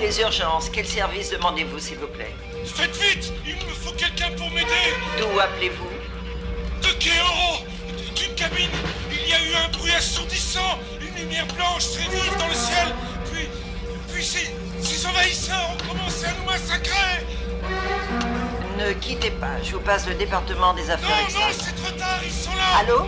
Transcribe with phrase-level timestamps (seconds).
[0.00, 0.70] les urgences.
[0.72, 4.94] Quel service demandez-vous, s'il vous plaît Faites vite Il me faut quelqu'un pour m'aider.
[5.18, 5.90] D'où appelez-vous
[6.82, 7.64] De Kéoro
[8.14, 8.70] D'une cabine.
[9.10, 12.94] Il y a eu un bruit assourdissant Une lumière blanche très vive dans le ciel.
[13.32, 13.48] Puis...
[14.12, 14.50] Puis ces,
[14.82, 17.24] ces envahisseurs ont commencé à nous massacrer.
[18.78, 22.20] Ne quittez pas, je vous passe le département des affaires Non, non, c'est trop tard,
[22.24, 22.78] ils sont là.
[22.80, 23.06] Allô.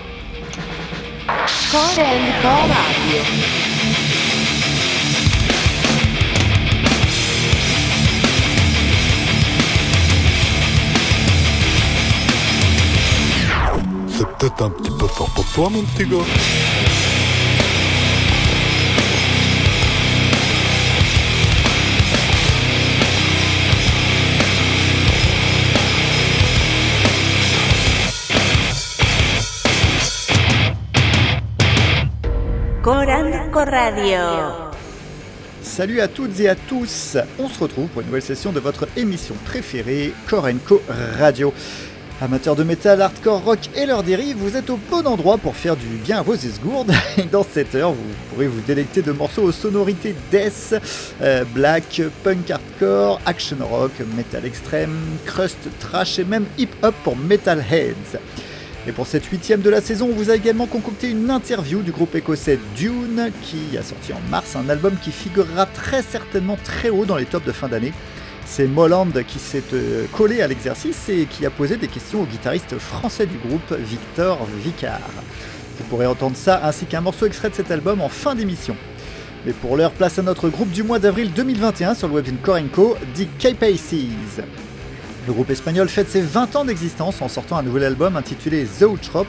[14.22, 16.18] C'est peut-être un petit peu fort pour toi, mon petit gars.
[32.80, 34.72] Coranco Radio.
[35.62, 38.86] Salut à toutes et à tous On se retrouve pour une nouvelle session de votre
[38.96, 40.80] émission préférée, Korenko
[41.18, 41.52] Radio.
[42.22, 45.74] Amateurs de métal, hardcore, rock et leurs dérives, vous êtes au bon endroit pour faire
[45.74, 46.92] du bien à vos esgourdes.
[47.18, 50.80] Et dans cette heure, vous pourrez vous délecter de morceaux aux sonorités death,
[51.20, 58.20] euh, black, punk hardcore, action rock, metal extrême, crust, trash et même hip-hop pour metalheads.
[58.86, 61.90] Et pour cette huitième de la saison, on vous a également concocté une interview du
[61.90, 66.88] groupe écossais Dune, qui a sorti en mars un album qui figurera très certainement très
[66.88, 67.92] haut dans les tops de fin d'année.
[68.54, 72.26] C'est Molland qui s'est euh, collé à l'exercice et qui a posé des questions au
[72.26, 75.00] guitariste français du groupe, Victor Vicard.
[75.78, 78.76] Vous pourrez entendre ça ainsi qu'un morceau extrait de cet album en fin d'émission.
[79.46, 82.98] Mais pour l'heure, place à notre groupe du mois d'avril 2021 sur le webzine Korenko,
[83.14, 84.42] The K-Paces.
[85.26, 89.00] Le groupe espagnol fête ses 20 ans d'existence en sortant un nouvel album intitulé The
[89.00, 89.24] Trop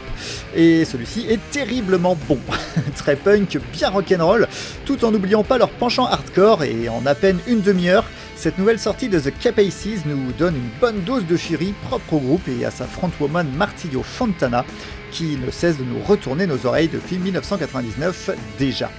[0.54, 2.40] et celui-ci est terriblement bon.
[2.98, 4.50] Très punk, bien rock'n'roll,
[4.86, 8.80] tout en n'oubliant pas leur penchant hardcore et en à peine une demi-heure, cette nouvelle
[8.80, 12.66] sortie de The Capaces nous donne une bonne dose de furie propre au groupe et
[12.66, 14.66] à sa frontwoman Martillo Fontana
[15.12, 18.90] qui ne cesse de nous retourner nos oreilles depuis 1999 déjà.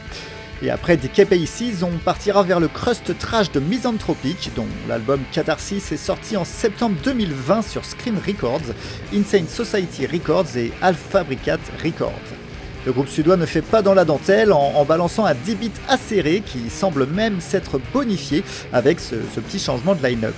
[0.62, 5.92] Et après des Capaces, on partira vers le crust trash de Misanthropic, dont l'album Catharsis
[5.92, 8.72] est sorti en septembre 2020 sur Scream Records,
[9.12, 12.43] Insane Society Records et Alphabricat Records.
[12.86, 16.42] Le groupe suédois ne fait pas dans la dentelle en, balançant un 10 bits acéré
[16.44, 20.34] qui semble même s'être bonifié avec ce, petit changement de line-up.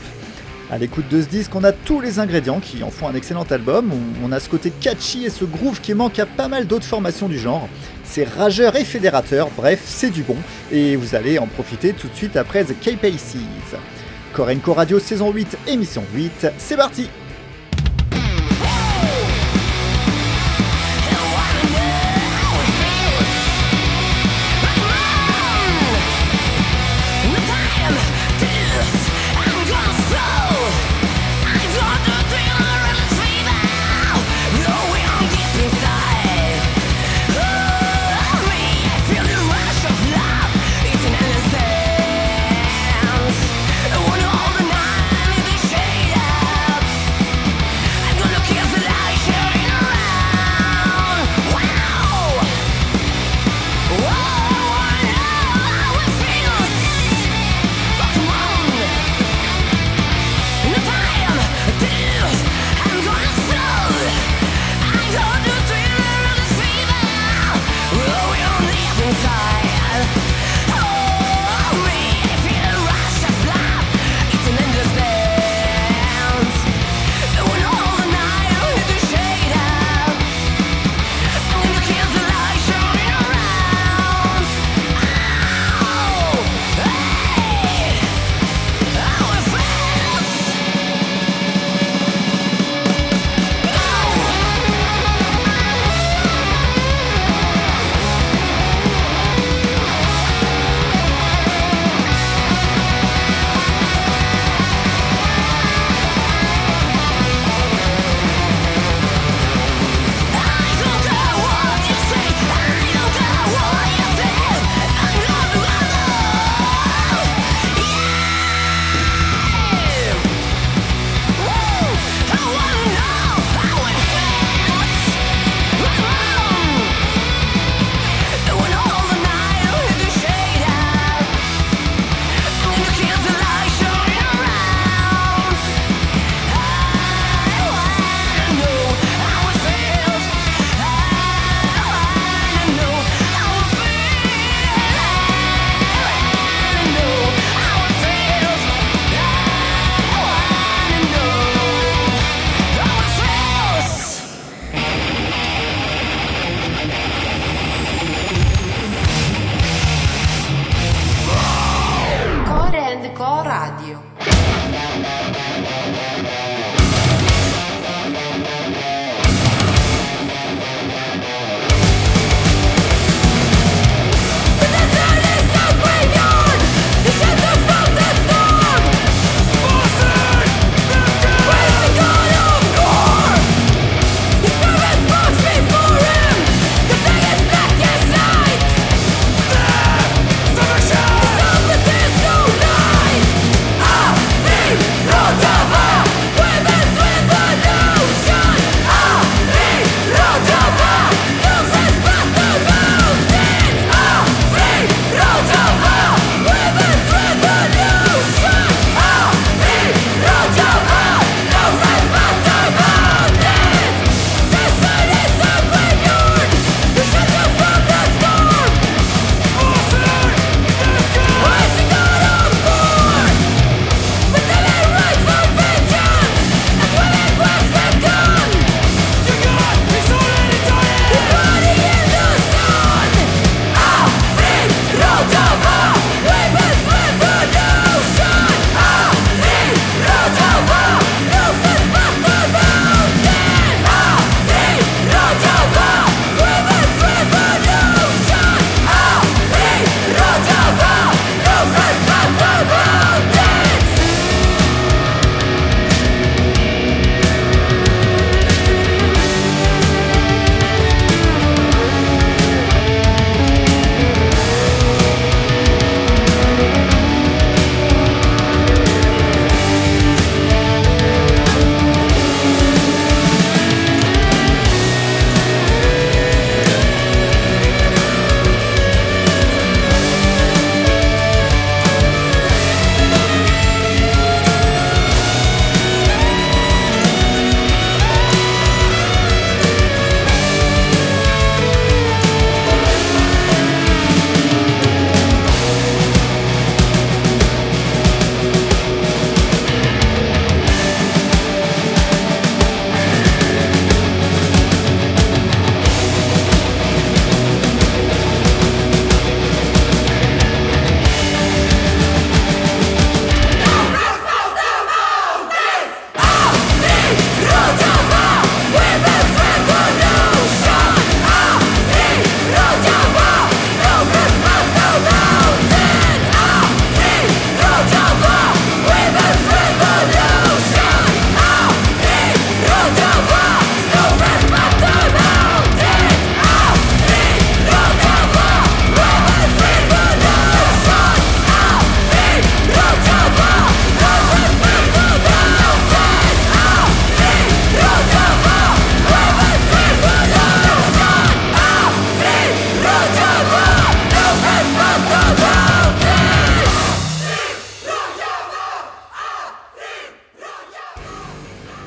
[0.71, 3.47] À l'écoute de ce disque, on a tous les ingrédients qui en font un excellent
[3.51, 3.91] album.
[3.93, 6.85] On, on a ce côté catchy et ce groove qui manque à pas mal d'autres
[6.85, 7.69] formations du genre.
[8.05, 10.37] C'est rageur et fédérateur, bref, c'est du bon.
[10.71, 13.37] Et vous allez en profiter tout de suite après The K-Paces.
[14.33, 17.09] Korenko Radio saison 8, émission 8, c'est parti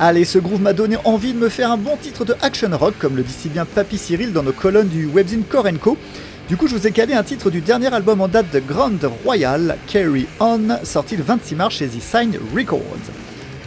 [0.09, 2.95] Allez, ce groove m'a donné envie de me faire un bon titre de action rock,
[2.97, 5.99] comme le dit si bien Papy Cyril dans nos colonnes du webzine Korenko.
[6.47, 8.89] Du coup, je vous ai calé un titre du dernier album en date de Grand
[9.23, 12.81] Royal, Carry On, sorti le 26 mars chez The Sign Records.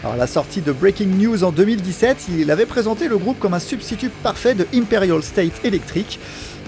[0.03, 3.55] Alors, à la sortie de Breaking News en 2017, il avait présenté le groupe comme
[3.55, 6.19] un substitut parfait de Imperial State Electric.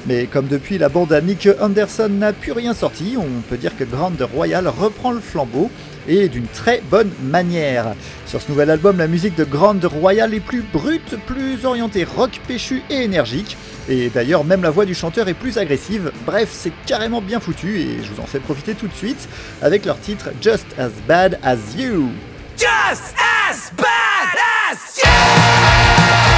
[0.07, 3.77] Mais comme depuis la bande à Nick Anderson n'a plus rien sorti, on peut dire
[3.77, 5.69] que Grand Royal reprend le flambeau
[6.09, 7.95] et d'une très bonne manière.
[8.27, 12.41] Sur ce nouvel album, la musique de Grand Royal est plus brute, plus orientée rock
[12.47, 13.57] péchu et énergique.
[13.89, 16.11] Et d'ailleurs, même la voix du chanteur est plus agressive.
[16.27, 19.29] Bref, c'est carrément bien foutu et je vous en fais profiter tout de suite
[19.63, 22.09] avec leur titre Just as Bad as You.
[22.57, 24.39] Just as bad
[24.71, 26.34] as you!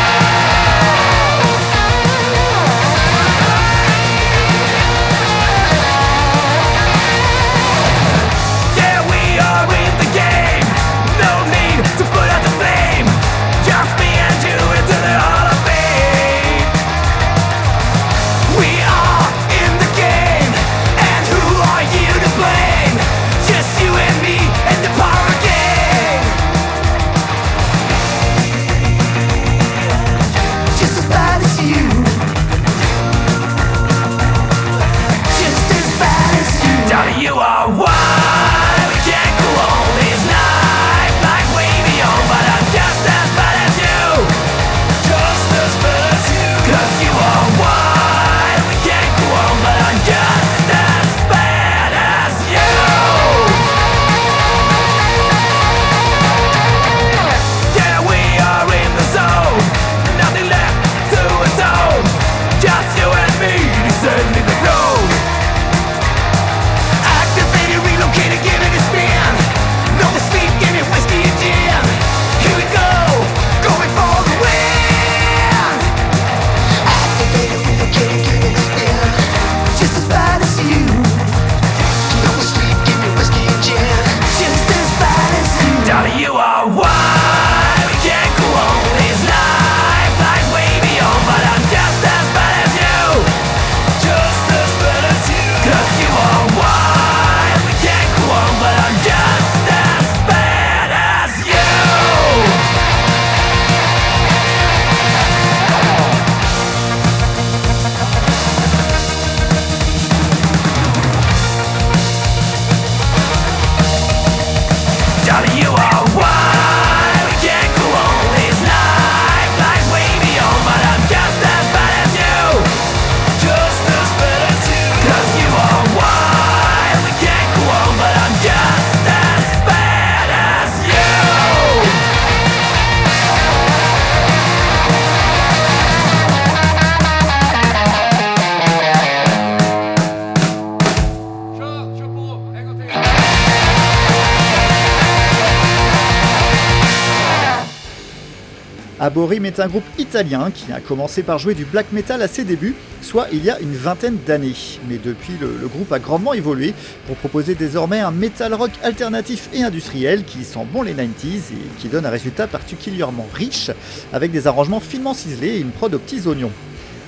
[149.06, 152.42] Aborim est un groupe italien qui a commencé par jouer du black metal à ses
[152.42, 154.56] débuts, soit il y a une vingtaine d'années.
[154.88, 156.74] Mais depuis, le, groupe a grandement évolué
[157.06, 161.78] pour proposer désormais un metal rock alternatif et industriel qui sent bon les 90s et
[161.78, 163.70] qui donne un résultat particulièrement riche
[164.12, 166.50] avec des arrangements finement ciselés et une prod aux petits oignons.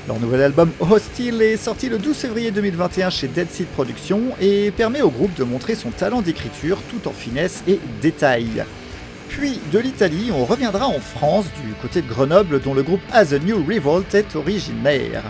[0.06, 4.70] Leur nouvel album Hostile est sorti le 12 février 2021 chez Dead Seed Productions et
[4.70, 8.64] permet au groupe de montrer son talent d'écriture tout en finesse et détail.
[9.28, 13.32] Puis de l'Italie, on reviendra en France, du côté de Grenoble, dont le groupe As
[13.32, 15.22] a New Revolt est originaire.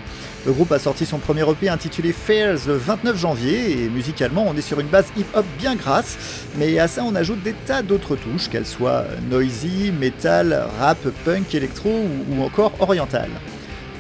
[0.47, 4.57] Le groupe a sorti son premier EP intitulé Fairs le 29 janvier, et musicalement on
[4.57, 6.17] est sur une base hip-hop bien grasse,
[6.57, 11.55] mais à ça on ajoute des tas d'autres touches, qu'elles soient noisy, metal, rap, punk,
[11.55, 13.29] électro ou, encore oriental.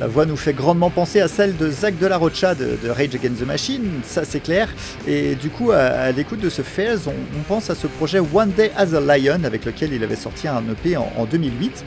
[0.01, 3.17] La voix nous fait grandement penser à celle de Zach de la Rocha de, Rage
[3.17, 4.69] Against the Machine, ça c'est clair.
[5.09, 8.71] Et du coup, à, l'écoute de ce Fairs, on, pense à ce projet One Day
[8.77, 11.85] as a Lion avec lequel il avait sorti un EP en, en 2008.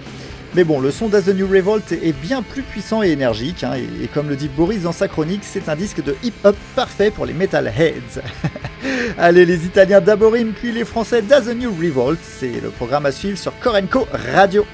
[0.53, 3.75] Mais bon, le son d'As the New Revolt est bien plus puissant et énergique, hein,
[3.75, 7.25] et, comme le dit Boris dans sa chronique, c'est un disque de hip-hop parfait pour
[7.25, 8.19] les metalheads.
[9.17, 13.13] Allez, les Italiens d'Aborim, puis les Français d'As the New Revolt, c'est le programme à
[13.13, 14.65] suivre sur Korenko Radio.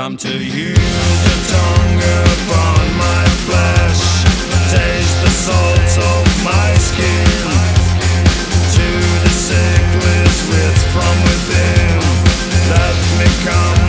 [0.00, 2.00] Time to use the tongue
[2.32, 4.24] upon my flesh.
[4.72, 7.50] Taste the salt of my skin.
[8.76, 8.88] To
[9.24, 12.00] the sick with from within.
[12.70, 13.79] Let me come.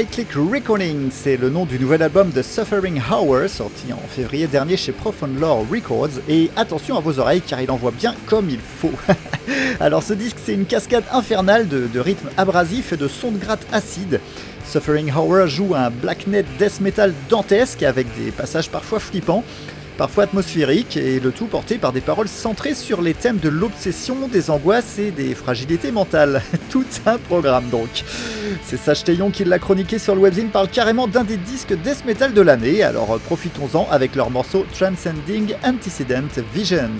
[0.00, 4.78] Cyclic Reckoning, c'est le nom du nouvel album de Suffering Hour, sorti en février dernier
[4.78, 6.22] chez Profound Lore Records.
[6.26, 8.94] Et attention à vos oreilles car il envoie bien comme il faut.
[9.78, 13.66] Alors ce disque, c'est une cascade infernale de, rythmes abrasifs et de sons de gratte
[13.72, 14.20] acides.
[14.64, 19.44] Suffering Hour joue un blacknet death metal dantesque avec des passages parfois flippants
[19.98, 24.28] parfois atmosphériques, et le tout porté par des paroles centrées sur les thèmes de l'obsession,
[24.28, 26.40] des angoisses et des fragilités mentales.
[26.70, 28.02] Tout un programme donc.
[28.64, 32.32] C'est Sage qui l'a chroniqué sur le webzine parle carrément d'un des disques death metal
[32.32, 36.90] de l'année, alors euh, profitons-en avec leur morceau Transcending Antecedent Visions.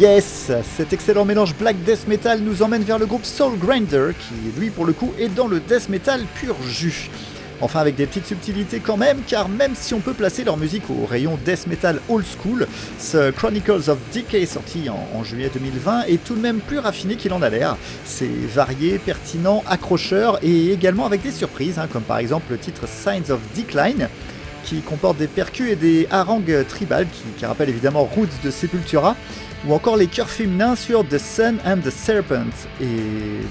[0.00, 4.58] Yes, cet excellent mélange black death metal nous emmène vers le groupe Soul Grinder, qui
[4.58, 7.10] lui pour le coup est dans le death metal pur jus.
[7.60, 10.84] Enfin avec des petites subtilités quand même, car même si on peut placer leur musique
[10.88, 12.66] au rayon death metal old school,
[12.98, 17.34] ce Chronicles of Decay sorti en, juillet 2020 est tout de même plus raffiné qu'il
[17.34, 17.76] en a l'air.
[18.06, 22.88] C'est varié, pertinent, accrocheur et également avec des surprises, hein, comme par exemple le titre
[22.88, 24.08] Signs of Decline,
[24.64, 29.14] qui comporte des percus et des harangues tribales qui, qui rappellent évidemment Roots de Sepultura,
[29.66, 32.50] ou encore les chœurs féminins sur The Sun and the Serpent.
[32.80, 32.86] Et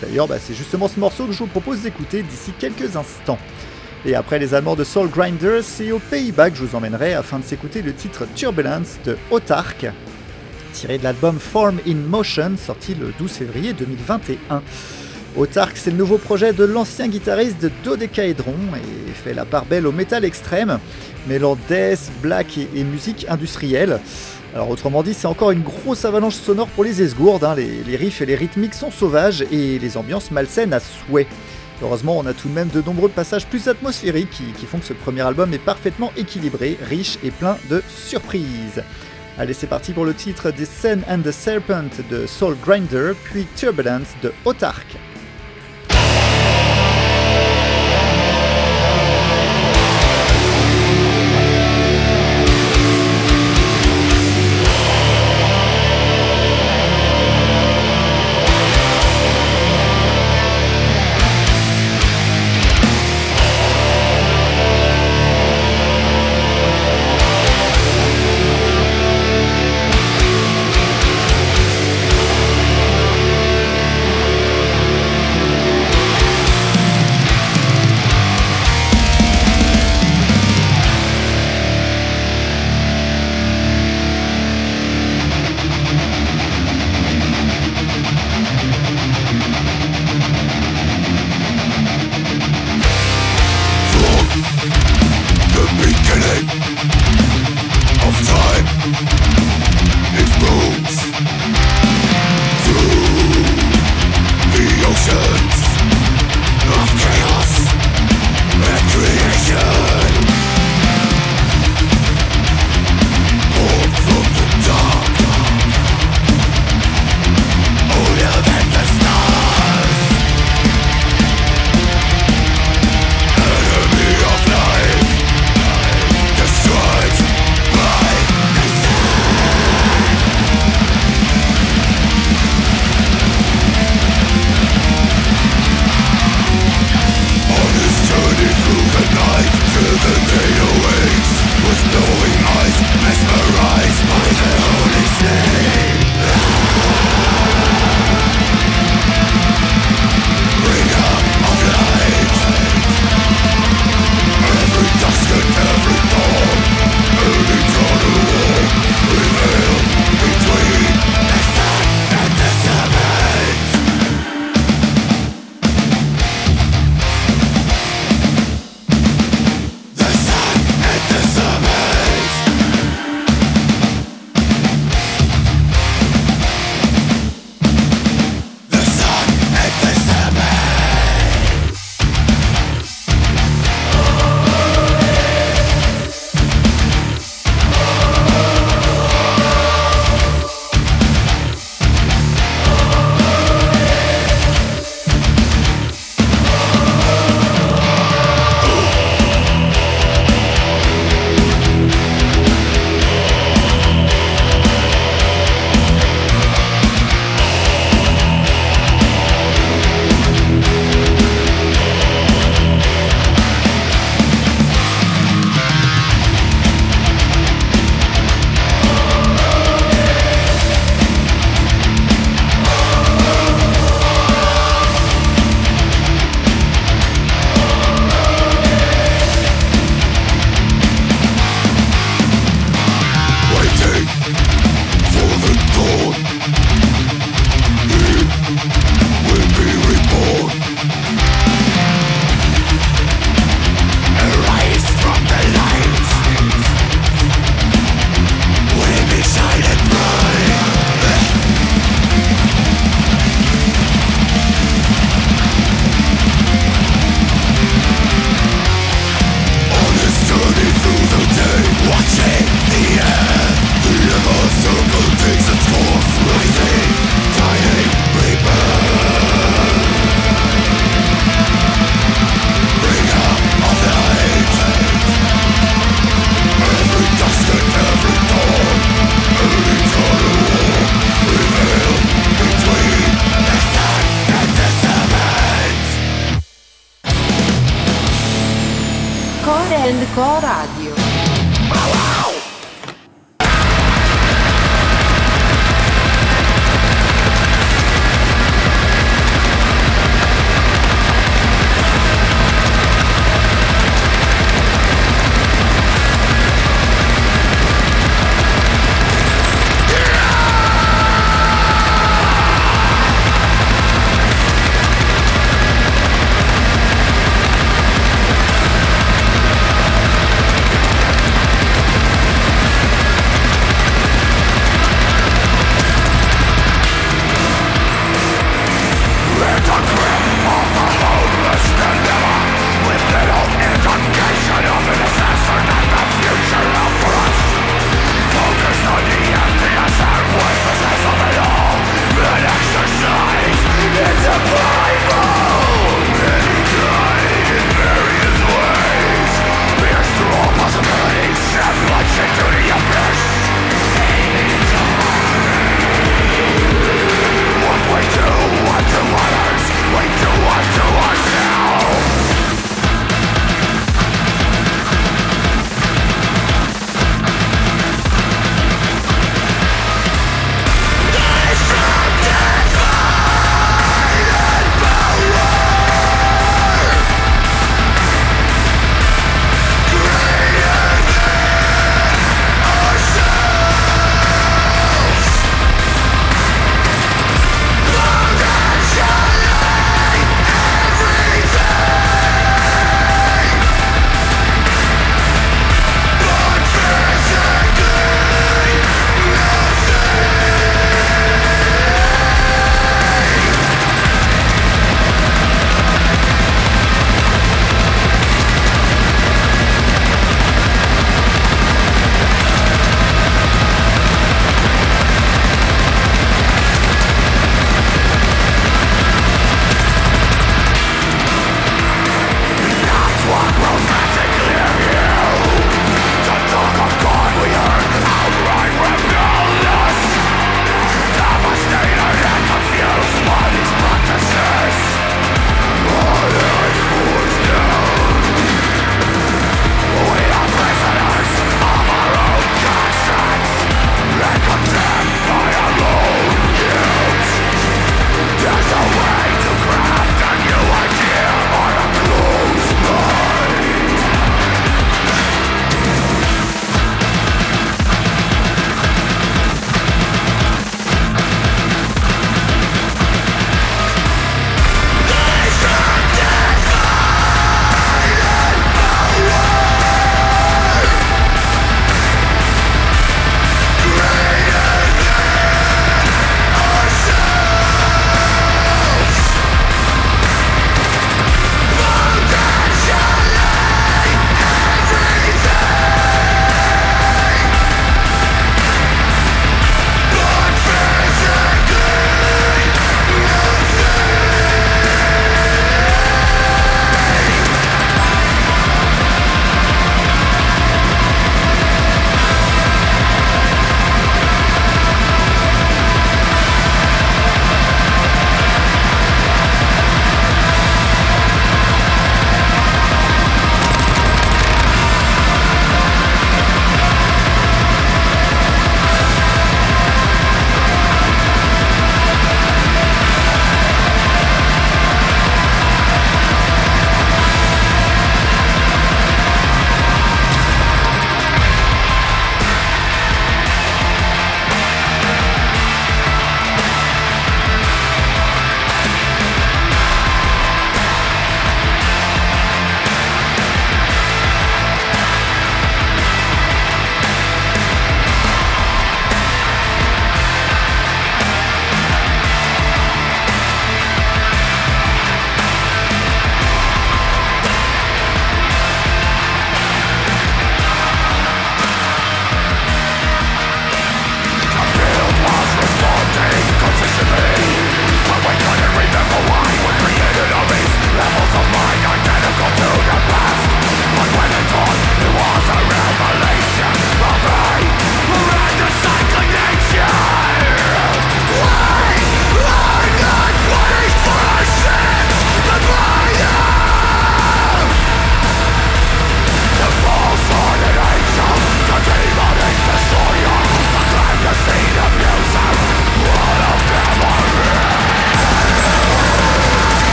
[0.00, 3.38] d'ailleurs, bah, c'est justement ce morceau que je vous propose d'écouter d'ici quelques instants.
[4.06, 7.40] Et après les Allemands de Soul Grinder, c'est aux Pays-Bas que je vous emmènerai afin
[7.40, 9.86] de s'écouter le titre Turbulence de Autark,
[10.72, 14.62] tiré de l'album Form in Motion, sorti le 12 février 2021.
[15.36, 19.86] Autark, c'est le nouveau projet de l'ancien guitariste de Dodecahedron et fait la part belle
[19.86, 20.78] au métal extrême,
[21.26, 24.00] mêlant death, black et musique industrielle.
[24.54, 27.54] Alors autrement dit, c'est encore une grosse avalanche sonore pour les esgourdes, hein.
[27.54, 31.26] les, riffs et les rythmiques sont sauvages et les ambiances malsaines à souhait.
[31.82, 34.94] Heureusement, on a tout de même de nombreux passages plus atmosphériques qui, font que ce
[34.94, 38.82] premier album est parfaitement équilibré, riche et plein de surprises.
[39.38, 43.46] Allez, c'est parti pour le titre The Sun and the Serpent de Soul Grinder, puis
[43.54, 44.96] Turbulence de Autark.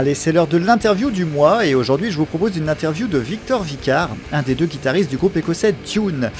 [0.00, 3.18] Allez, c'est l'heure de l'interview du mois et aujourd'hui je vous propose une interview de
[3.18, 6.30] Victor Vicard, un des deux guitaristes du groupe écossais Dune.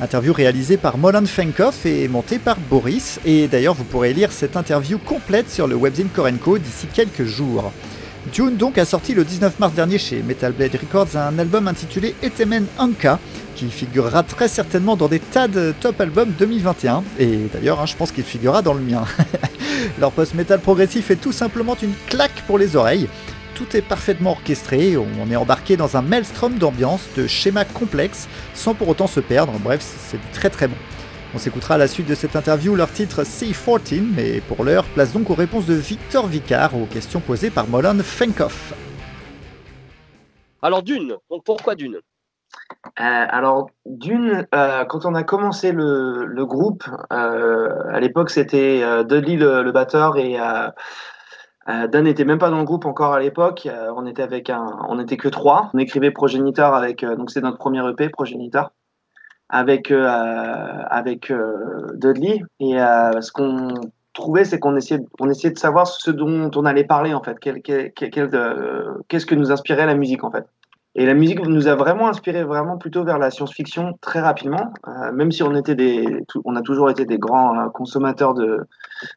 [0.00, 4.56] Interview réalisée par Molan Fenkoff et montée par Boris et d'ailleurs vous pourrez lire cette
[4.56, 7.72] interview complète sur le webzine Korenko d'ici quelques jours.
[8.32, 12.14] Dune donc a sorti le 19 mars dernier chez Metal Blade Records un album intitulé
[12.22, 13.18] Etemen Anka
[13.56, 17.96] qui figurera très certainement dans des tas de top albums 2021 et d'ailleurs hein, je
[17.96, 19.04] pense qu'il figurera dans le mien.
[19.98, 23.08] Leur post-metal progressif est tout simplement une claque pour les oreilles.
[23.54, 28.72] Tout est parfaitement orchestré, on est embarqué dans un maelstrom d'ambiance, de schémas complexes, sans
[28.74, 30.76] pour autant se perdre, bref, c'est du très très bon.
[31.34, 35.12] On s'écoutera à la suite de cette interview leur titre C14, mais pour l'heure, place
[35.12, 38.72] donc aux réponses de Victor Vicard aux questions posées par Molan Fenkoff.
[40.62, 41.98] Alors Dune, donc pourquoi Dune?
[42.98, 48.80] Euh, alors, d'une, euh, quand on a commencé le, le groupe, euh, à l'époque c'était
[48.82, 50.38] euh, Dudley le, le batteur et
[51.68, 53.66] Dan n'était même pas dans le groupe encore à l'époque.
[53.66, 55.70] Euh, on était avec un, on était que trois.
[55.74, 58.70] On écrivait Progenitor avec, euh, donc c'est notre premier EP Progenitor
[59.48, 63.74] avec euh, avec euh, Dudley et euh, ce qu'on
[64.12, 67.38] trouvait c'est qu'on essayait on essayait de savoir ce dont on allait parler en fait
[67.40, 70.44] quel, euh, qu'est-ce que nous inspirait la musique en fait
[70.94, 75.12] et la musique nous a vraiment inspiré vraiment plutôt vers la science-fiction très rapidement euh,
[75.12, 78.66] même si on était des on a toujours été des grands euh, consommateurs de,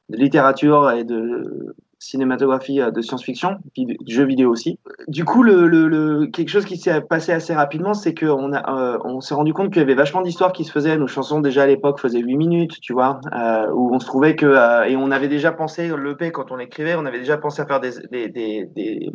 [0.10, 4.80] de littérature et de cinématographie euh, de science-fiction, puis jeux vidéo aussi.
[5.08, 8.96] Du coup, le, le- le- quelque chose qui s'est passé assez rapidement, c'est qu'on a,
[8.96, 10.98] euh, on s'est rendu compte qu'il y avait vachement d'histoires qui se faisaient.
[10.98, 14.36] Nos chansons, déjà à l'époque, faisaient 8 minutes, tu vois, euh, où on se trouvait
[14.36, 14.46] que.
[14.48, 17.66] euh, et on avait déjà pensé, l'EP, quand on l'écrivait, on avait déjà pensé à
[17.68, 19.10] faire des, des, des, des,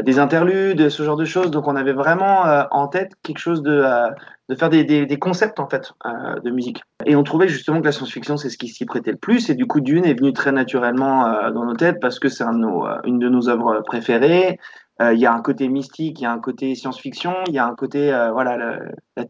[0.00, 1.50] des interludes, ce genre de choses.
[1.50, 3.72] Donc, on avait vraiment euh, en tête quelque chose de.
[3.72, 4.08] euh,
[4.56, 6.82] faire des, concepts en fait euh, de musique.
[7.06, 9.50] Et on trouvait justement que la science-fiction c'est ce qui s'y prêtait le plus.
[9.50, 12.44] Et du coup, Dune est venu très naturellement euh, dans nos têtes parce que c'est
[12.44, 14.58] euh, une de nos œuvres préférées.
[15.00, 17.58] Euh, Il y a un côté mystique, il y a un côté science-fiction, il y
[17.58, 18.78] a un côté euh, voilà,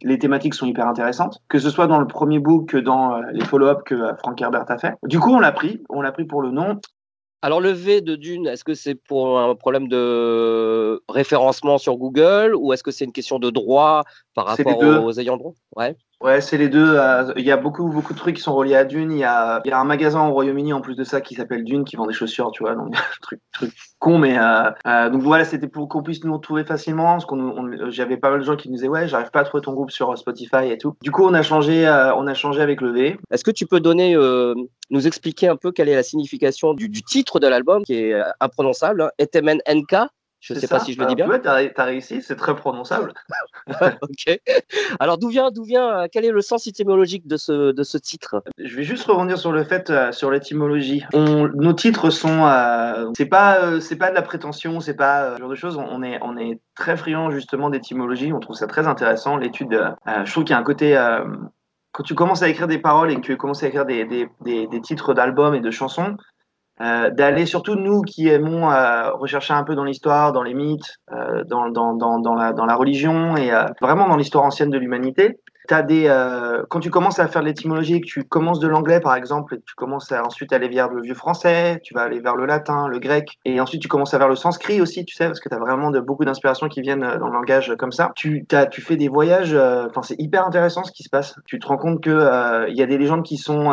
[0.02, 3.20] les thématiques sont hyper intéressantes, que ce soit dans le premier book que dans euh,
[3.32, 4.94] les follow-up que euh, Frank Herbert a fait.
[5.04, 6.80] Du coup, on l'a pris, on l'a pris pour le nom.
[7.44, 12.54] Alors le V de Dune, est-ce que c'est pour un problème de référencement sur Google
[12.54, 15.52] ou est-ce que c'est une question de droit par rapport aux ayants droit?
[15.76, 15.96] Ouais.
[16.22, 16.94] Ouais, c'est les deux.
[16.96, 19.10] euh, Il y a beaucoup, beaucoup de trucs qui sont reliés à Dune.
[19.10, 21.64] Il y a, y a un magasin au Royaume-Uni en plus de ça qui s'appelle
[21.64, 22.76] Dune qui vend des chaussures, tu vois.
[22.76, 26.64] Donc, truc, truc con, mais euh, euh, donc voilà, c'était pour qu'on puisse nous retrouver
[26.64, 27.12] facilement.
[27.12, 29.44] Parce qu'on, on- j'avais pas mal de gens qui me disaient ouais, j'arrive pas à
[29.44, 30.94] trouver ton groupe sur Spotify et tout.
[31.02, 33.16] Du coup, on a changé, on a changé avec le V.
[33.32, 33.80] Est-ce que tu peux
[34.90, 39.02] nous expliquer un peu quelle est la signification du, titre de l'album qui est imprononçable,
[39.02, 39.10] hein,
[39.68, 39.96] NK
[40.42, 41.28] Je ne sais pas si je le dis bien.
[41.28, 43.14] Ouais, t'as, ré- t'as réussi, c'est très prononçable.
[44.02, 44.40] ok.
[44.98, 47.96] Alors d'où vient, d'où vient, euh, quel est le sens étymologique de ce, de ce
[47.96, 48.42] titre?
[48.58, 51.04] Je vais juste rebondir sur le fait, euh, sur l'étymologie.
[51.14, 55.40] Nos titres sont, euh, c'est pas, euh, c'est pas de la prétention, c'est pas ce
[55.40, 55.76] genre de choses.
[55.78, 58.32] On est, on est très friand justement d'étymologie.
[58.32, 59.36] On trouve ça très intéressant.
[59.36, 59.80] L'étude,
[60.24, 60.96] je trouve qu'il y a un côté,
[61.92, 64.28] quand tu commences à écrire des paroles et que tu commences à écrire des, des,
[64.40, 66.16] des, des titres d'albums et de chansons,
[66.80, 70.96] euh, d'aller surtout nous qui aimons euh, rechercher un peu dans l'histoire, dans les mythes,
[71.12, 74.70] euh, dans, dans, dans, dans, la, dans la religion et euh, vraiment dans l'histoire ancienne
[74.70, 75.38] de l'humanité.
[75.68, 78.98] T'as des, euh, quand tu commences à faire de l'étymologie, que tu commences de l'anglais
[78.98, 82.18] par exemple, et tu commences à ensuite aller vers le vieux français, tu vas aller
[82.18, 85.14] vers le latin, le grec, et ensuite tu commences à vers le sanskrit aussi, tu
[85.14, 87.92] sais, parce que tu as vraiment de, beaucoup d'inspirations qui viennent dans le langage comme
[87.92, 88.10] ça.
[88.16, 91.36] Tu, t'as- tu fais des voyages, enfin c'est hyper intéressant ce qui se passe.
[91.46, 93.70] Tu te rends compte euh, il y a des légendes qui sont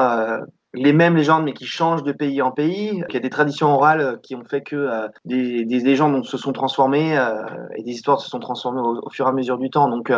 [0.74, 3.74] les mêmes légendes mais qui changent de pays en pays, qu'il y a des traditions
[3.74, 7.44] orales euh, qui ont fait que euh, des, des légendes se sont transformées euh,
[7.76, 9.90] et des histoires se sont transformées au, fur et à mesure du temps.
[9.90, 10.12] Donc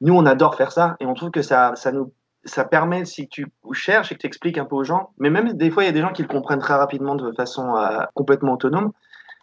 [0.00, 2.12] nous, on adore faire ça et on trouve que ça, ça nous
[2.46, 5.54] ça permet, si tu cherches et que tu expliques un peu aux gens, mais même
[5.54, 7.72] des fois, il y a des gens qui le comprennent très rapidement de façon
[8.12, 8.92] complètement autonome,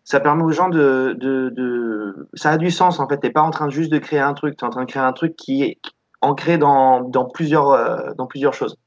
[0.03, 2.29] ça permet aux gens de, de, de...
[2.35, 3.19] Ça a du sens, en fait.
[3.19, 5.01] Tu pas en train juste de créer un truc, tu es en train de créer
[5.01, 5.79] un truc qui est
[6.21, 8.77] ancré dans, dans, plusieurs, dans plusieurs choses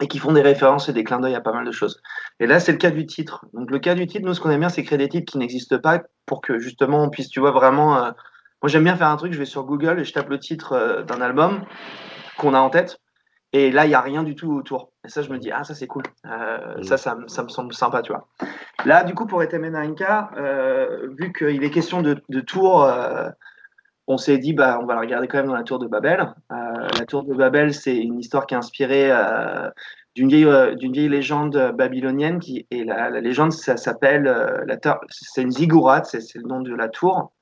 [0.00, 2.00] et qui font des références et des clins d'œil à pas mal de choses.
[2.40, 3.44] Et là, c'est le cas du titre.
[3.52, 5.38] Donc, le cas du titre, nous, ce qu'on aime bien, c'est créer des titres qui
[5.38, 7.96] n'existent pas pour que, justement, on puisse, tu vois, vraiment...
[7.96, 8.10] euh,
[8.62, 10.72] Moi, j'aime bien faire un truc, je vais sur Google et je tape le titre
[10.72, 11.64] euh, d'un album
[12.38, 12.98] qu'on a en tête.
[13.52, 14.92] Et là, il n'y a rien du tout autour.
[15.04, 16.04] Et ça, je me dis, ah, ça, c'est cool.
[16.24, 18.28] Euh, Ça, ça, me- ça me semble sympa, tu vois.
[18.84, 23.28] Là, du coup, pour Etemenainka, euh, vu qu'il est question de, de tour, euh,
[24.10, 26.34] on s'est dit, bah, on va la regarder quand même dans la tour de Babel.
[26.50, 29.70] Euh, la tour de Babel, c'est une histoire qui est inspirée euh,
[30.16, 32.40] d'une vieille, euh, vieille légende babylonienne.
[32.40, 34.28] Qui, et la, légende, ça s'appelle,
[35.10, 37.32] c'est une ziggurat, c'est le nom de la tour,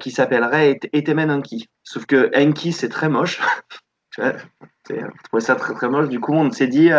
[0.00, 1.68] qui s'appellerait Et- Etemenenki.
[1.84, 3.40] Sauf que Enki, c'est très moche.
[4.84, 4.94] Tu
[5.30, 6.08] vois, ça très très moche.
[6.08, 6.90] Du coup, on s'est dit,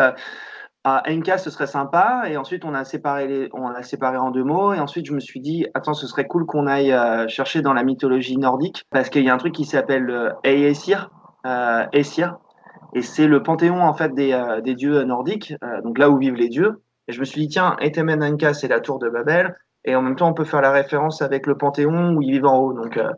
[0.86, 2.24] ah, NK, ce serait sympa.
[2.28, 4.74] Et ensuite, on a séparé les, on séparé en deux mots.
[4.74, 7.74] Et ensuite, je me suis dit, attends, ce serait cool qu'on aille euh, chercher dans
[7.74, 11.10] la mythologie nordique, parce qu'il y a un truc qui s'appelle euh, Aesir,
[11.46, 12.38] euh, Aesir,
[12.94, 16.48] et c'est le panthéon en fait des, des dieux nordiques, donc là où vivent les
[16.48, 16.84] dieux.
[17.08, 19.56] Et je me suis dit, tiens, Etemen Anka, c'est la tour de Babel.
[19.86, 22.46] Et en même temps, on peut faire la référence avec le Panthéon où ils vivent
[22.46, 22.74] en haut.
[22.74, 23.10] Donc, euh,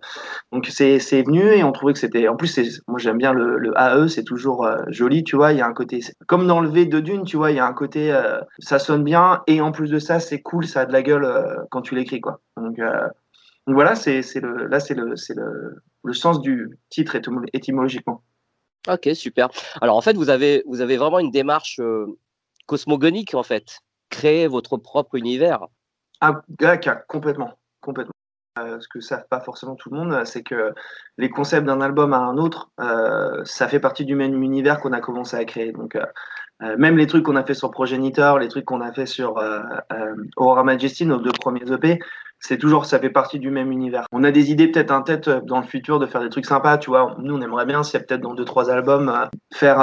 [0.51, 2.27] donc c'est, c'est venu et on trouvait que c'était.
[2.27, 5.51] En plus, moi j'aime bien le, AE, c'est toujours euh, joli, tu vois.
[5.51, 5.99] Il y a un côté.
[6.27, 8.11] Comme dans le V de Dune, tu vois, il y a un côté.
[8.11, 11.03] euh, ça sonne bien et en plus de ça, c'est cool, ça a de la
[11.03, 11.27] gueule
[11.69, 12.41] quand tu l'écris, quoi.
[12.57, 18.21] Donc, donc voilà, c'est, le, là, c'est, le, le, le sens du titre étymo- étymologiquement.
[18.87, 19.49] Ok, super.
[19.81, 21.79] Alors en fait, vous avez, vous avez vraiment une démarche
[22.67, 23.79] cosmogonique en fait.
[24.09, 25.65] Créer votre propre univers.
[26.21, 26.41] Ah,
[27.07, 28.11] complètement, complètement.
[28.57, 30.73] Euh, ce que savent pas forcément tout le monde, c'est que
[31.17, 34.93] les concepts d'un album à un autre, euh, ça fait partie du même univers qu'on
[34.93, 35.73] a commencé à créer.
[35.73, 39.05] Donc, euh, même les trucs qu'on a fait sur Progenitor, les trucs qu'on a fait
[39.05, 39.43] sur
[40.37, 41.99] Aurora Majesty, nos deux premiers EP,
[42.39, 44.05] c'est toujours, ça fait partie du même univers.
[44.13, 46.77] On a des idées peut-être en tête dans le futur de faire des trucs sympas,
[46.77, 47.17] tu vois.
[47.19, 49.13] Nous, on aimerait bien, s'il y a peut-être dans deux, trois albums,
[49.53, 49.79] faire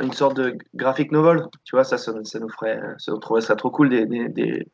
[0.00, 3.42] une sorte de graphic novel, tu vois, ça, ça, ça nous ferait, ça, on trouverait
[3.42, 4.66] ça trop cool, des,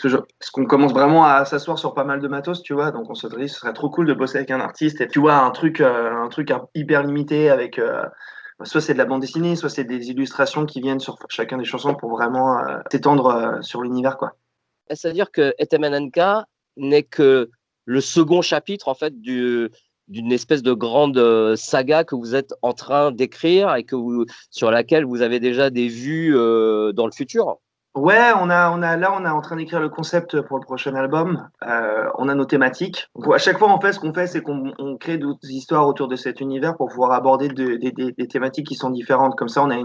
[0.00, 2.90] parce qu'on commence vraiment à s'asseoir sur pas mal de matos, tu vois.
[2.92, 5.00] Donc on se dit, ce serait trop cool de bosser avec un artiste.
[5.00, 7.78] Et tu vois, un truc, euh, un truc hyper limité avec.
[7.78, 8.04] euh,
[8.62, 11.64] soit c'est de la bande dessinée, soit c'est des illustrations qui viennent sur chacun des
[11.64, 14.32] chansons pour vraiment euh, s'étendre sur l'univers, quoi.
[14.90, 16.46] C'est-à-dire que Etemenenka
[16.76, 17.50] n'est que
[17.84, 19.70] le second chapitre en fait du
[20.06, 23.96] d'une espèce de grande saga que vous êtes en train d'écrire et que
[24.50, 27.58] sur laquelle vous avez déjà des vues dans le futur.
[27.94, 30.64] Ouais, on a, on a, là, on est en train d'écrire le concept pour le
[30.64, 31.48] prochain album.
[31.66, 33.08] Euh, on a nos thématiques.
[33.32, 36.06] À chaque fois, en fait, ce qu'on fait, c'est qu'on on crée d'autres histoires autour
[36.06, 39.36] de cet univers pour pouvoir aborder de- des- thématiques qui sont différentes.
[39.36, 39.76] Comme ça, on a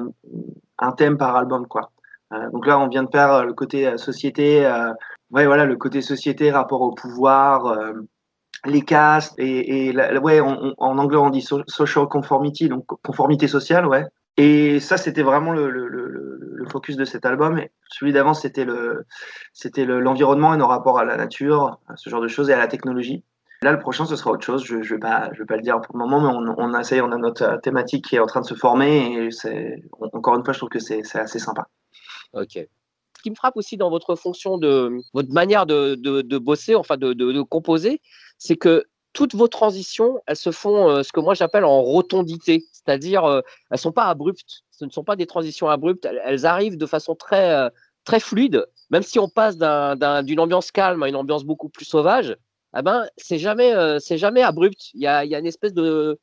[0.79, 1.91] un thème par album, quoi.
[2.33, 4.61] Euh, donc là, on vient de faire euh, le côté société.
[5.31, 7.75] ouais, voilà, le côté société, rapport au pouvoir,
[8.65, 9.91] les castes et,
[10.21, 14.05] ouais, on- en anglais, on dit so- social conformity, donc conformité sociale, ouais.
[14.37, 15.69] Et ça, c'était vraiment le,
[16.71, 17.59] focus de cet album.
[17.93, 19.05] Celui d'avant, c'était le,
[19.53, 22.53] c'était le- l'environnement et nos rapports à la nature, à ce genre de choses et
[22.53, 23.23] à la technologie.
[23.61, 24.65] Là, le prochain, ce sera autre chose.
[24.65, 26.73] Je ne vais, pas- je vais pas le dire pour le moment, mais on, on
[26.73, 29.29] a, on a notre thématique qui est en train de se former.
[29.45, 31.67] Et encore une fois, je trouve que c'est, assez sympa.
[32.33, 32.53] Ok.
[32.55, 36.97] Ce qui me frappe aussi dans votre fonction de votre manière de, de, bosser, enfin
[36.97, 38.01] de, de, composer,
[38.37, 38.83] c'est que
[39.13, 43.41] toutes vos transitions, elles se font euh, ce que moi j'appelle en rotondité, c'est-à-dire euh,
[43.71, 44.63] elles sont pas abruptes.
[44.71, 47.69] Ce ne sont pas des transitions abruptes, elles, elles arrivent de façon très euh,
[48.05, 48.65] très fluide.
[48.89, 52.35] Même si on passe d'un- d'un- d'une ambiance calme à une ambiance beaucoup plus sauvage,
[52.77, 54.91] eh ben c'est jamais euh, jamais abrupt.
[54.93, 56.19] Il y a, y a une espèce de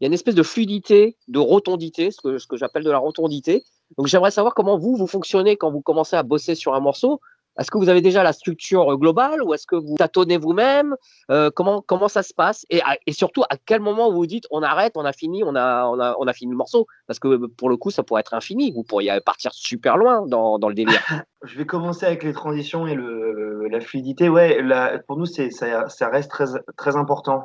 [0.00, 2.98] y a une espèce de fluidité, de rotondité, ce que, ce que j'appelle de la
[2.98, 3.64] rotondité.
[3.96, 7.20] Donc j'aimerais savoir comment vous, vous fonctionnez quand vous commencez à bosser sur un morceau.
[7.58, 10.96] Est-ce que vous avez déjà la structure euh, globale ou est-ce que vous tâtonnez vous-même
[11.30, 12.80] Euh, comment, comment ça se passe et,
[13.12, 16.00] surtout, à quel moment vous vous dites on arrête, on a fini, on a, on
[16.00, 16.86] a, on a fini le morceau?
[17.06, 18.72] Parce que euh, pour le coup, ça pourrait être infini.
[18.72, 21.00] Vous pourriez partir super loin dans, dans le délire.
[21.44, 24.28] Je vais commencer avec les transitions et le, la fluidité.
[24.28, 24.58] Ouais,
[25.06, 26.46] pour nous, ça, ça reste très,
[26.76, 27.44] très important.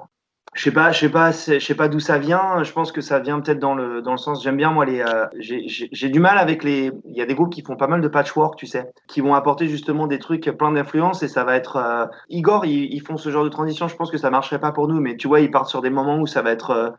[0.56, 2.64] Je sais pas, je sais pas, je sais pas d'où ça vient.
[2.64, 4.44] Je pense que ça vient peut-être dans le dans le sens.
[4.44, 5.00] J'aime bien moi les.
[5.02, 6.92] euh, j'ai du mal avec les.
[7.06, 9.36] Il y a des groupes qui font pas mal de patchwork, tu sais, qui vont
[9.36, 11.76] apporter justement des trucs plein d'influences et ça va être.
[11.78, 13.88] euh, Igor, ils, ils font ce genre de transition.
[13.88, 15.92] Je pense que ça marcherait pas pour nous, mais tu vois, ils partent sur des
[15.92, 16.72] moments où ça va être.
[16.72, 16.90] euh,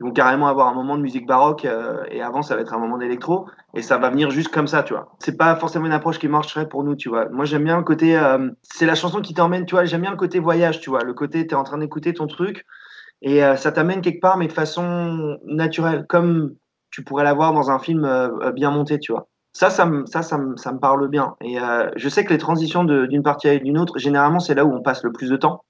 [0.00, 2.72] ils vont carrément avoir un moment de musique baroque euh, et avant ça va être
[2.72, 5.08] un moment d'électro et ça va venir juste comme ça, tu vois.
[5.18, 7.28] C'est pas forcément une approche qui marcherait pour nous, tu vois.
[7.30, 9.84] Moi, j'aime bien le côté, euh, c'est la chanson qui t'emmène, tu vois.
[9.86, 11.02] J'aime bien le côté voyage, tu vois.
[11.02, 12.64] Le côté, t'es en train d'écouter ton truc
[13.22, 16.54] et euh, ça t'amène quelque part, mais de façon naturelle, comme
[16.90, 19.28] tu pourrais l'avoir dans un film euh, euh, bien monté, tu vois.
[19.52, 21.34] Ça, ça me, ça, ça me, ça me parle bien.
[21.40, 24.64] Et euh, je sais que les transitions d'une partie à une autre, généralement, c'est là
[24.64, 25.64] où on passe le plus de temps.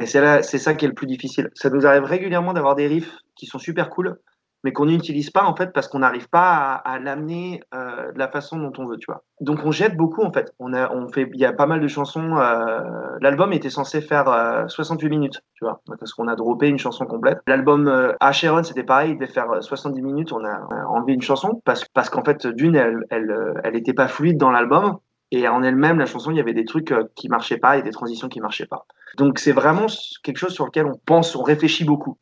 [0.00, 1.50] Et c'est ça qui est le plus difficile.
[1.54, 4.18] Ça nous arrive régulièrement d'avoir des riffs qui sont super cool,
[4.64, 8.18] mais qu'on n'utilise pas en fait parce qu'on n'arrive pas à, à l'amener euh, de
[8.18, 9.22] la façon dont on veut, tu vois.
[9.40, 10.52] Donc on jette beaucoup en fait.
[10.58, 12.36] On a, on fait, il y a pas mal de chansons.
[12.36, 12.80] euh,
[13.20, 17.06] L'album était censé faire euh, 68 minutes, tu vois, parce qu'on a droppé une chanson
[17.06, 17.38] complète.
[17.46, 20.32] L'album euh, Acheron, c'était pareil, il devait faire euh, 70 minutes.
[20.32, 23.92] On a, enlevé une chanson parce, parce qu'en fait, d'une, elle, elle, euh, elle était
[23.94, 24.98] pas fluide dans l'album.
[25.30, 27.82] Et en elle-même, la chanson, il y avait des trucs euh, qui marchaient pas et
[27.82, 28.86] des transitions qui marchaient pas.
[29.18, 29.86] Donc c'est vraiment
[30.22, 32.16] quelque chose sur lequel on pense, on réfléchit beaucoup.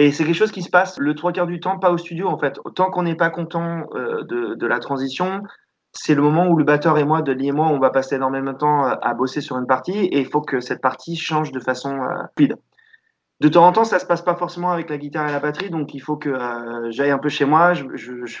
[0.00, 2.28] Et c'est quelque chose qui se passe le trois quarts du temps, pas au studio
[2.28, 2.60] en fait.
[2.76, 5.42] Tant qu'on n'est pas content euh, de, la transition,
[5.90, 8.52] c'est le moment où le batteur et moi, Delis et moi, on va passer énormément
[8.52, 11.50] de temps euh, à bosser sur une partie et il faut que cette partie change
[11.50, 12.54] de façon euh, fluide.
[13.40, 15.68] De temps en temps, ça se passe pas forcément avec la guitare et la batterie,
[15.68, 18.38] donc il faut que euh, j'aille un peu chez moi, je, je,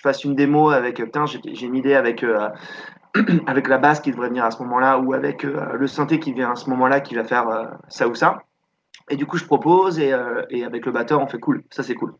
[0.00, 2.24] fasse une démo avec, putain, j'ai une idée avec,
[3.48, 6.52] avec la basse qui devrait venir à ce moment-là, ou avec le synthé qui vient
[6.52, 7.46] à ce moment-là, qui va faire
[7.88, 8.42] ça ou ça.
[9.10, 11.82] Et du coup, je propose, et, euh, et avec le batteur, on fait cool, ça
[11.82, 12.14] c'est cool.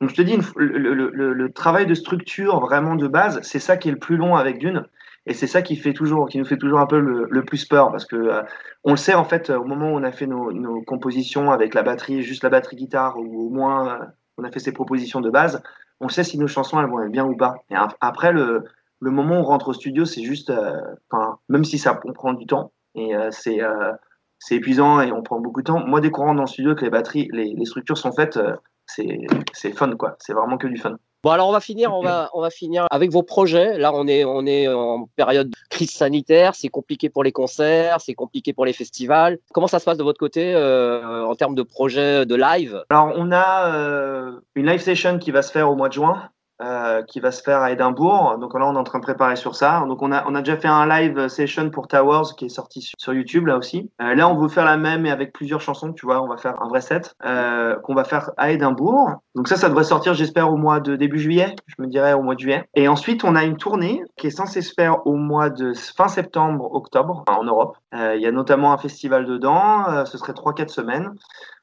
[0.00, 3.92] Donc je te dis, le, travail de structure vraiment de base, c'est ça qui est
[3.92, 4.86] le plus long avec Dune.
[5.26, 7.90] Et c'est ça qui fait toujours, qui nous fait toujours un peu le, plus peur,
[7.90, 8.42] parce que euh,
[8.84, 11.82] on le sait en fait au moment où on a fait nos, compositions avec la
[11.82, 14.04] batterie, juste la batterie guitare, ou au moins euh,
[14.38, 15.60] on a fait ces propositions de base,
[16.00, 17.56] on sait si nos chansons elles vont être bien ou pas.
[17.70, 18.64] Et ap- après le,
[19.00, 20.80] moment où on rentre au studio, c'est juste, euh,
[21.10, 23.92] enfin, même si ça prend du temps et euh, c'est euh,
[24.38, 25.84] c'est épuisant et on prend beaucoup de temps.
[25.86, 28.36] Moi, dès qu'on rentre dans le studio, que les batteries, les, les structures sont faites,
[28.36, 28.54] euh,
[28.86, 30.16] c'est c'est fun quoi.
[30.18, 30.96] C'est vraiment que du fun.
[31.24, 33.76] Bon alors on va finir, on va, on va finir avec vos projets.
[33.76, 38.00] Là on est, on est en période de crise sanitaire, c'est compliqué pour les concerts,
[38.00, 39.38] c'est compliqué pour les festivals.
[39.52, 42.84] Comment ça se passe de votre côté euh, en termes de projets de live?
[42.90, 46.30] Alors, on a euh, une live session qui va se faire au mois de juin,
[46.60, 48.36] euh, qui va se faire à Édimbourg.
[48.38, 49.84] Donc là, on est en train de préparer sur ça.
[49.86, 52.90] Donc, on a, on a déjà fait un live session pour Towers qui est sorti
[52.98, 53.92] sur, YouTube là aussi.
[54.02, 55.92] Euh, là, on veut faire la même mais avec plusieurs chansons.
[55.92, 59.22] Tu vois, on va faire un vrai set euh, qu'on va faire à Édimbourg.
[59.36, 61.54] Donc ça, ça devrait sortir, j'espère, au mois de début juillet.
[61.68, 62.68] Je me dirais au mois de juillet.
[62.74, 66.08] Et ensuite, on a une tournée qui est censée se faire au mois de fin
[66.08, 67.76] septembre, octobre, en Europe.
[67.92, 70.04] Il y a notamment un festival dedans.
[70.06, 71.12] Ce serait 3-4 semaines.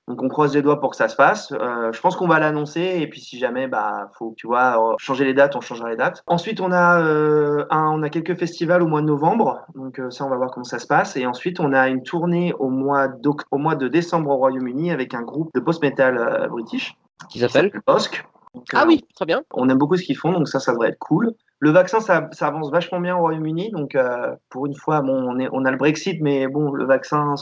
[0.08, 1.52] Donc on croise les doigts pour que ça se passe.
[1.52, 4.96] Euh, je pense qu'on va l'annoncer et puis si jamais bah faut tu vois euh,
[5.00, 6.22] changer les dates, on changera les dates.
[6.28, 10.12] Ensuite on a euh, un, on a quelques festivals au mois de novembre, donc euh,
[10.12, 11.18] ça on va voir comment ça se passe.
[11.18, 13.08] Et ensuite on a une tournée au mois
[13.52, 16.96] au mois de décembre au Royaume-Uni avec un groupe de post metal euh, british
[17.30, 18.24] qui s'appelle Bosque.
[18.54, 19.42] Donc, Ah oui, très bien.
[19.54, 21.34] on aime beaucoup ce qu'ils font, donc ça, ça devrait être cool.
[21.60, 25.14] Le vaccin, ça, ça avance vachement bien au Royaume-Uni, donc euh, pour une fois, bon,
[25.14, 27.36] on, est, on a le Brexit, mais bon, le vaccin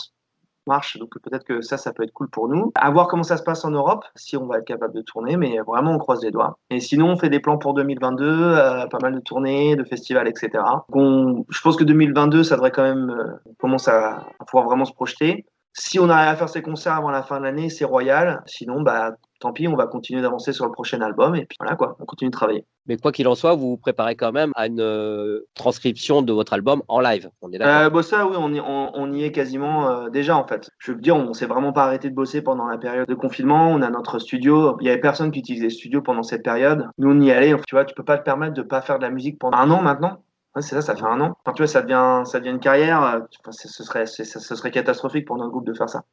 [0.67, 2.71] marche, donc peut-être que ça, ça peut être cool pour nous.
[2.75, 5.37] À voir comment ça se passe en Europe, si on va être capable de tourner,
[5.37, 6.57] mais vraiment, on croise les doigts.
[6.69, 10.27] Et sinon, on fait des plans pour 2022, euh, pas mal de tournées, de festivals,
[10.27, 10.63] etc.
[10.93, 14.93] Je pense que 2022, ça devrait quand même euh, commencer à, à pouvoir vraiment se
[14.93, 15.45] projeter.
[15.75, 18.43] Si on arrive à faire ces concerts avant la fin de l'année, c'est royal.
[18.45, 21.75] Sinon, bah, tant pis, on va continuer d'avancer sur le prochain album et puis voilà
[21.75, 22.65] quoi, on continue de travailler.
[22.85, 26.33] Mais quoi qu'il en soit, vous vous préparez quand même à une euh, transcription de
[26.33, 27.29] votre album en live.
[27.41, 30.69] On Euh, bah ça, oui, on y, on, on est quasiment euh, déjà en fait.
[30.79, 33.69] Je veux dire, on s'est vraiment pas arrêté de bosser pendant la période de confinement.
[33.69, 34.77] On a notre studio.
[34.81, 36.89] Il y avait personne qui utilisait le studio pendant cette période.
[36.97, 37.55] Nous, on y allait.
[37.67, 39.71] Tu vois, tu peux pas te permettre de pas faire de la musique pendant un
[39.71, 40.21] an maintenant.
[40.59, 41.37] C'est ça, ça fait un an.
[41.45, 43.21] Enfin, tu vois, ça devient, ça devient une carrière.
[43.49, 46.03] ce serait, ce serait catastrophique pour notre groupe de faire ça.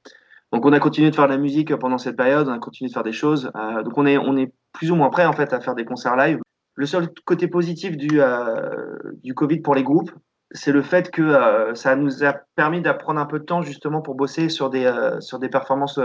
[0.52, 2.48] Donc, on a continué de faire de la musique pendant cette période.
[2.48, 3.50] On a continué de faire des choses.
[3.84, 6.16] Donc, on est, on est plus ou moins prêt en fait à faire des concerts
[6.16, 6.40] live.
[6.74, 10.12] Le seul côté positif du, euh, du Covid pour les groupes,
[10.52, 14.00] c'est le fait que euh, ça nous a permis d'apprendre un peu de temps justement
[14.02, 16.00] pour bosser sur des, euh, sur des performances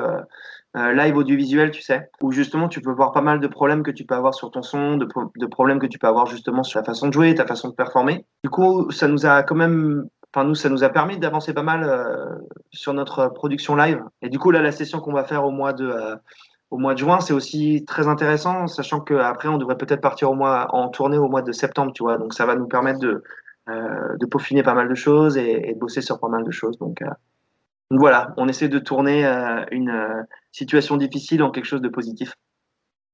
[0.76, 4.06] live audiovisuelles, tu sais, où justement tu peux voir pas mal de problèmes que tu
[4.06, 6.80] peux avoir sur ton son, de, pro- de problèmes que tu peux avoir justement sur
[6.80, 8.26] la façon de jouer, ta façon de performer.
[8.44, 10.04] Du coup, ça nous a quand même,
[10.34, 11.90] enfin nous, ça nous a permis d'avancer pas mal
[12.72, 14.02] sur notre production live.
[14.22, 15.90] Et du coup, là, la session qu'on va faire au mois de
[16.76, 20.34] au mois de juin, c'est aussi très intéressant, sachant qu'après, on devrait peut-être partir au
[20.34, 22.18] mois, en tournée au mois de septembre, tu vois.
[22.18, 23.24] Donc, ça va nous permettre de,
[23.70, 26.52] euh, de peaufiner pas mal de choses et, et de bosser sur pas mal de
[26.52, 26.78] choses.
[26.78, 27.06] Donc, euh,
[27.92, 32.34] donc voilà, on essaie de tourner euh, une situation difficile en quelque chose de positif.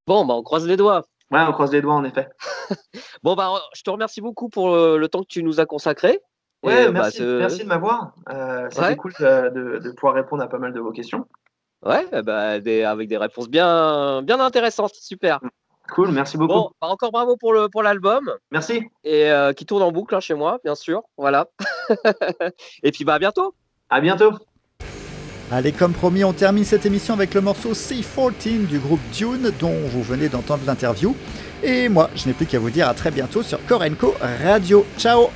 [0.08, 1.04] Bon, bah, on croise les doigts.
[1.30, 2.28] Ouais, on croise les doigts, en effet.
[3.24, 6.20] Bon, bah, je te remercie beaucoup pour le, le temps que tu nous as consacré.
[6.64, 7.20] Ouais, Et, bah, merci,
[7.64, 8.16] de m'avoir.
[8.72, 8.96] C'était Ouais.
[8.96, 11.28] cool de pouvoir répondre à pas mal de vos questions.
[11.86, 14.94] Ouais, bah, des- avec des réponses bien, bien intéressantes.
[14.96, 15.40] Super.
[15.94, 16.54] Cool, merci beaucoup.
[16.54, 18.84] Bon, bah, encore bravo pour le pour l'album Merci.
[19.04, 21.02] et euh, qui tourne en boucle hein, chez moi, bien sûr.
[21.18, 21.48] Voilà.
[22.84, 23.54] et puis bah à bientôt.
[23.90, 24.32] À bientôt.
[25.52, 29.74] Allez, comme promis, on termine cette émission avec le morceau C14 du groupe Dune, dont
[29.90, 31.14] vous venez d'entendre l'interview.
[31.62, 34.16] Et moi, je n'ai plus qu'à vous dire à très bientôt sur Korenko
[34.46, 34.86] Radio.
[34.98, 35.28] Ciao